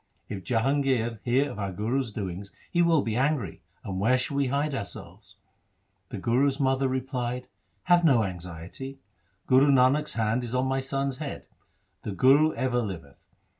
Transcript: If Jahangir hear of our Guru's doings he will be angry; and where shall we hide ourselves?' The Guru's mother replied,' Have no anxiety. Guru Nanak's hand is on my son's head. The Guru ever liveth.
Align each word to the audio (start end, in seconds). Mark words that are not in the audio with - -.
If 0.29 0.43
Jahangir 0.43 1.19
hear 1.23 1.51
of 1.51 1.59
our 1.59 1.71
Guru's 1.71 2.11
doings 2.11 2.51
he 2.71 2.81
will 2.81 3.03
be 3.03 3.15
angry; 3.15 3.61
and 3.83 3.99
where 3.99 4.17
shall 4.17 4.35
we 4.37 4.47
hide 4.47 4.73
ourselves?' 4.73 5.35
The 6.09 6.17
Guru's 6.17 6.59
mother 6.59 6.87
replied,' 6.87 7.45
Have 7.83 8.03
no 8.03 8.23
anxiety. 8.23 8.97
Guru 9.45 9.67
Nanak's 9.67 10.13
hand 10.13 10.43
is 10.43 10.55
on 10.55 10.65
my 10.65 10.79
son's 10.79 11.17
head. 11.17 11.45
The 12.01 12.13
Guru 12.13 12.51
ever 12.53 12.81
liveth. 12.81 13.27